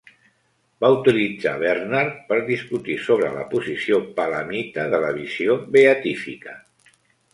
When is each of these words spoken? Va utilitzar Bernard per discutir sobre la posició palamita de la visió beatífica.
Va 0.83 0.89
utilitzar 0.93 1.51
Bernard 1.63 2.15
per 2.31 2.39
discutir 2.49 2.95
sobre 3.09 3.29
la 3.35 3.45
posició 3.53 4.01
palamita 4.21 4.87
de 4.95 5.03
la 5.07 5.13
visió 5.23 5.63
beatífica. 5.77 6.57